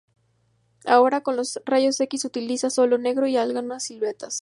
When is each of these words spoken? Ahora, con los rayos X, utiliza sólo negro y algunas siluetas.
Ahora, 0.87 1.21
con 1.21 1.35
los 1.35 1.61
rayos 1.63 1.99
X, 1.99 2.25
utiliza 2.25 2.71
sólo 2.71 2.97
negro 2.97 3.27
y 3.27 3.37
algunas 3.37 3.83
siluetas. 3.83 4.39